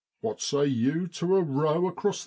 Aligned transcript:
What 0.21 0.41
say 0.41 0.65
you 0.65 1.05
to 1.09 1.35
a 1.35 1.43
row 1.43 1.85
across 1.85 1.85
the 1.85 1.99
Broad?' 2.01 2.15